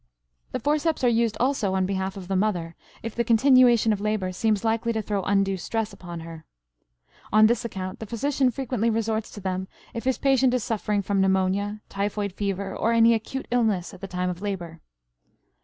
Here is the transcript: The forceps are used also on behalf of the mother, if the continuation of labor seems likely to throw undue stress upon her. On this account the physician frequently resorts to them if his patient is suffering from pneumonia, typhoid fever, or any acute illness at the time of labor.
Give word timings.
The 0.51 0.59
forceps 0.59 1.03
are 1.03 1.09
used 1.09 1.37
also 1.39 1.75
on 1.75 1.85
behalf 1.85 2.17
of 2.17 2.27
the 2.27 2.35
mother, 2.35 2.75
if 3.03 3.13
the 3.13 3.23
continuation 3.23 3.93
of 3.93 4.01
labor 4.01 4.31
seems 4.31 4.63
likely 4.63 4.91
to 4.93 5.01
throw 5.03 5.21
undue 5.21 5.57
stress 5.57 5.93
upon 5.93 6.21
her. 6.21 6.43
On 7.31 7.45
this 7.45 7.63
account 7.63 7.99
the 7.99 8.07
physician 8.07 8.49
frequently 8.49 8.89
resorts 8.89 9.29
to 9.29 9.39
them 9.39 9.67
if 9.93 10.05
his 10.05 10.17
patient 10.17 10.55
is 10.55 10.63
suffering 10.63 11.03
from 11.03 11.21
pneumonia, 11.21 11.81
typhoid 11.87 12.33
fever, 12.33 12.75
or 12.75 12.93
any 12.93 13.13
acute 13.13 13.47
illness 13.51 13.93
at 13.93 14.01
the 14.01 14.07
time 14.07 14.31
of 14.31 14.41
labor. 14.41 14.81